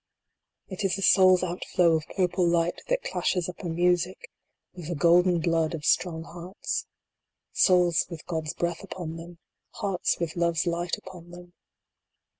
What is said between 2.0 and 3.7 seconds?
purple light that clashes up a